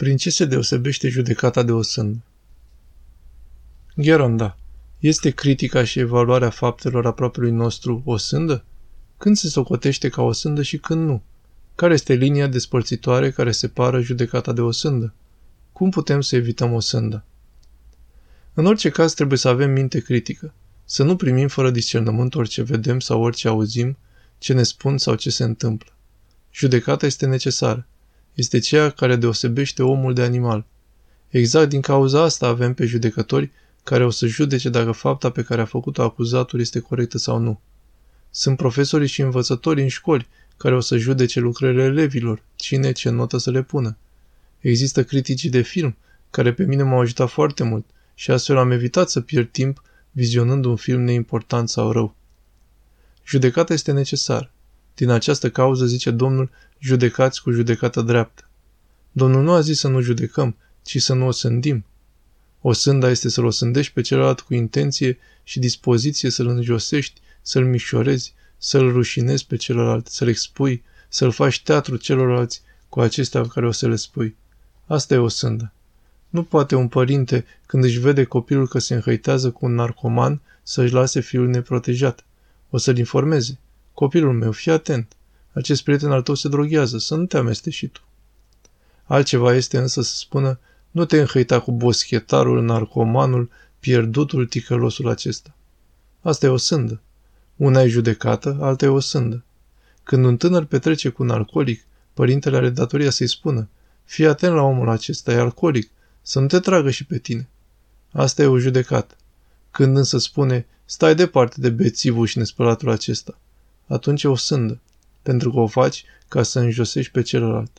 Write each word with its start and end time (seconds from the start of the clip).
Prin 0.00 0.16
ce 0.16 0.30
se 0.30 0.44
deosebește 0.44 1.08
judecata 1.08 1.62
de 1.62 1.72
o 1.72 1.82
sândă? 1.82 2.22
Gheronda, 3.94 4.58
este 4.98 5.30
critica 5.30 5.84
și 5.84 5.98
evaluarea 5.98 6.50
faptelor 6.50 7.06
aproapelui 7.06 7.50
nostru 7.50 8.02
o 8.04 8.16
sândă? 8.16 8.64
Când 9.18 9.36
se 9.36 9.48
socotește 9.48 10.08
ca 10.08 10.22
o 10.22 10.32
sândă 10.32 10.62
și 10.62 10.78
când 10.78 11.06
nu? 11.06 11.22
Care 11.74 11.94
este 11.94 12.14
linia 12.14 12.46
despărțitoare 12.46 13.30
care 13.30 13.52
separă 13.52 14.00
judecata 14.00 14.52
de 14.52 14.60
o 14.60 14.70
sândă? 14.70 15.14
Cum 15.72 15.90
putem 15.90 16.20
să 16.20 16.36
evităm 16.36 16.72
o 16.72 16.80
sândă? 16.80 17.24
În 18.54 18.66
orice 18.66 18.90
caz 18.90 19.12
trebuie 19.12 19.38
să 19.38 19.48
avem 19.48 19.70
minte 19.70 20.00
critică, 20.00 20.54
să 20.84 21.02
nu 21.02 21.16
primim 21.16 21.48
fără 21.48 21.70
discernământ 21.70 22.34
orice 22.34 22.62
vedem 22.62 23.00
sau 23.00 23.22
orice 23.22 23.48
auzim, 23.48 23.96
ce 24.38 24.52
ne 24.52 24.62
spun 24.62 24.98
sau 24.98 25.14
ce 25.14 25.30
se 25.30 25.44
întâmplă. 25.44 25.92
Judecata 26.50 27.06
este 27.06 27.26
necesară. 27.26 27.86
Este 28.40 28.58
ceea 28.58 28.90
care 28.90 29.16
deosebește 29.16 29.82
omul 29.82 30.14
de 30.14 30.22
animal. 30.22 30.64
Exact 31.28 31.68
din 31.68 31.80
cauza 31.80 32.22
asta 32.22 32.46
avem 32.46 32.74
pe 32.74 32.86
judecători 32.86 33.50
care 33.82 34.04
o 34.04 34.10
să 34.10 34.26
judece 34.26 34.68
dacă 34.68 34.92
fapta 34.92 35.30
pe 35.30 35.42
care 35.42 35.60
a 35.60 35.64
făcut-o 35.64 36.02
acuzatul 36.02 36.60
este 36.60 36.80
corectă 36.80 37.18
sau 37.18 37.38
nu. 37.38 37.60
Sunt 38.30 38.56
profesorii 38.56 39.06
și 39.08 39.20
învățători 39.20 39.82
în 39.82 39.88
școli 39.88 40.28
care 40.56 40.74
o 40.74 40.80
să 40.80 40.96
judece 40.96 41.40
lucrările 41.40 41.82
elevilor, 41.82 42.42
cine 42.56 42.92
ce 42.92 43.10
notă 43.10 43.38
să 43.38 43.50
le 43.50 43.62
pună. 43.62 43.96
Există 44.60 45.04
criticii 45.04 45.50
de 45.50 45.60
film, 45.60 45.96
care 46.30 46.52
pe 46.52 46.64
mine 46.64 46.82
m-au 46.82 47.00
ajutat 47.00 47.28
foarte 47.28 47.64
mult 47.64 47.86
și 48.14 48.30
astfel 48.30 48.56
am 48.56 48.70
evitat 48.70 49.10
să 49.10 49.20
pierd 49.20 49.50
timp 49.50 49.82
vizionând 50.10 50.64
un 50.64 50.76
film 50.76 51.02
neimportant 51.02 51.68
sau 51.68 51.92
rău. 51.92 52.14
Judecata 53.24 53.72
este 53.72 53.92
necesară. 53.92 54.50
Din 54.94 55.10
această 55.10 55.50
cauză, 55.50 55.86
zice 55.86 56.10
Domnul, 56.10 56.50
judecați 56.78 57.42
cu 57.42 57.50
judecata 57.50 58.02
dreaptă. 58.02 58.48
Domnul 59.12 59.42
nu 59.42 59.52
a 59.52 59.60
zis 59.60 59.78
să 59.78 59.88
nu 59.88 60.00
judecăm, 60.00 60.56
ci 60.82 61.02
să 61.02 61.14
nu 61.14 61.26
o 61.26 61.30
sândim. 61.30 61.84
O 62.60 62.72
sânda 62.72 63.10
este 63.10 63.28
să-l 63.28 63.44
osândești 63.44 63.92
pe 63.92 64.00
celălalt 64.00 64.40
cu 64.40 64.54
intenție 64.54 65.18
și 65.42 65.58
dispoziție 65.58 66.30
să-l 66.30 66.46
înjosești, 66.46 67.20
să-l 67.42 67.64
mișorezi, 67.64 68.34
să-l 68.58 68.92
rușinezi 68.92 69.46
pe 69.46 69.56
celălalt, 69.56 70.06
să-l 70.06 70.28
expui, 70.28 70.82
să-l 71.08 71.30
faci 71.30 71.62
teatru 71.62 71.96
celorlalți 71.96 72.62
cu 72.88 73.00
acestea 73.00 73.46
care 73.46 73.66
o 73.66 73.70
să 73.70 73.88
le 73.88 73.96
spui. 73.96 74.36
Asta 74.86 75.14
e 75.14 75.18
o 75.18 75.28
sândă. 75.28 75.72
Nu 76.28 76.42
poate 76.42 76.74
un 76.74 76.88
părinte, 76.88 77.44
când 77.66 77.84
își 77.84 77.98
vede 77.98 78.24
copilul 78.24 78.68
că 78.68 78.78
se 78.78 78.94
înhăitează 78.94 79.50
cu 79.50 79.66
un 79.66 79.74
narcoman, 79.74 80.40
să-și 80.62 80.92
lase 80.92 81.20
fiul 81.20 81.48
neprotejat. 81.48 82.24
O 82.70 82.78
să-l 82.78 82.98
informeze. 82.98 83.58
Copilul 83.94 84.32
meu, 84.32 84.52
fii 84.52 84.72
atent. 84.72 85.12
Acest 85.52 85.82
prieten 85.82 86.10
al 86.10 86.22
tău 86.22 86.34
se 86.34 86.48
droghează, 86.48 86.98
să 86.98 87.14
nu 87.14 87.26
te 87.26 87.36
amesteci 87.36 87.74
și 87.74 87.86
tu. 87.86 88.00
Altceva 89.04 89.54
este 89.54 89.78
însă 89.78 90.02
să 90.02 90.14
spună, 90.14 90.58
nu 90.90 91.04
te 91.04 91.20
înhăita 91.20 91.60
cu 91.60 91.72
boschetarul, 91.72 92.62
narcomanul, 92.62 93.50
pierdutul, 93.80 94.46
ticălosul 94.46 95.08
acesta. 95.08 95.54
Asta 96.20 96.46
e 96.46 96.48
o 96.48 96.56
sândă. 96.56 97.00
Una 97.56 97.82
e 97.82 97.88
judecată, 97.88 98.58
alta 98.60 98.84
e 98.84 98.88
o 98.88 99.00
sândă. 99.00 99.44
Când 100.02 100.24
un 100.24 100.36
tânăr 100.36 100.64
petrece 100.64 101.08
cu 101.08 101.22
un 101.22 101.30
alcoolic, 101.30 101.84
părintele 102.14 102.56
are 102.56 102.70
datoria 102.70 103.10
să-i 103.10 103.28
spună, 103.28 103.68
fii 104.04 104.26
atent 104.26 104.54
la 104.54 104.62
omul 104.62 104.88
acesta, 104.88 105.32
e 105.32 105.36
alcoolic, 105.36 105.90
să 106.22 106.40
nu 106.40 106.46
te 106.46 106.60
tragă 106.60 106.90
și 106.90 107.04
pe 107.04 107.18
tine. 107.18 107.48
Asta 108.12 108.42
e 108.42 108.46
o 108.46 108.58
judecată. 108.58 109.14
Când 109.70 109.96
însă 109.96 110.18
spune, 110.18 110.66
stai 110.84 111.14
departe 111.14 111.60
de 111.60 111.70
bețivul 111.70 112.26
și 112.26 112.38
nespălatul 112.38 112.90
acesta, 112.90 113.38
atunci 113.90 114.22
e 114.22 114.28
o 114.28 114.36
sândă, 114.36 114.80
pentru 115.22 115.50
că 115.50 115.58
o 115.58 115.66
faci 115.66 116.04
ca 116.28 116.42
să 116.42 116.58
înjosești 116.58 117.12
pe 117.12 117.22
celălalt. 117.22 117.70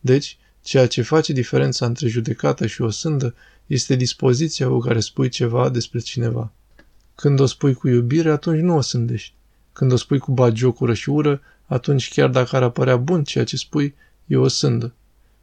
Deci, 0.00 0.38
ceea 0.62 0.86
ce 0.86 1.02
face 1.02 1.32
diferența 1.32 1.86
între 1.86 2.08
judecată 2.08 2.66
și 2.66 2.82
o 2.82 2.90
sândă 2.90 3.34
este 3.66 3.94
dispoziția 3.94 4.68
cu 4.68 4.78
care 4.78 5.00
spui 5.00 5.28
ceva 5.28 5.68
despre 5.68 5.98
cineva. 5.98 6.52
Când 7.14 7.40
o 7.40 7.46
spui 7.46 7.74
cu 7.74 7.88
iubire, 7.88 8.30
atunci 8.30 8.60
nu 8.60 8.76
o 8.76 8.80
sândești. 8.80 9.34
Când 9.72 9.92
o 9.92 9.96
spui 9.96 10.18
cu 10.18 10.32
bagiocură 10.32 10.94
și 10.94 11.10
ură, 11.10 11.40
atunci 11.66 12.12
chiar 12.12 12.28
dacă 12.28 12.56
ar 12.56 12.62
apărea 12.62 12.96
bun 12.96 13.24
ceea 13.24 13.44
ce 13.44 13.56
spui, 13.56 13.94
e 14.26 14.36
o 14.36 14.48
sândă. 14.48 14.94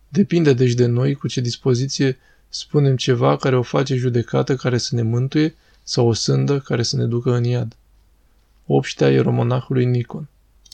Depinde 0.10 0.54
deci 0.54 0.74
de 0.74 0.86
noi 0.86 1.14
cu 1.14 1.28
ce 1.28 1.42
dispoziție 1.42 2.18
spunem 2.50 2.96
ceva 2.96 3.38
care 3.38 3.58
o 3.58 3.62
face 3.62 3.96
judecată 3.96 4.56
care 4.56 4.78
să 4.78 4.96
ne 4.96 5.02
mântuie 5.02 5.56
sau 5.84 6.08
o 6.08 6.14
sândă 6.14 6.60
care 6.60 6.84
să 6.84 6.96
ne 6.96 7.06
ducă 7.06 7.36
în 7.36 7.44
iad. 7.44 7.76
Obștea 8.68 9.10
ieromonahului 9.10 9.86
Nicon 9.86 10.28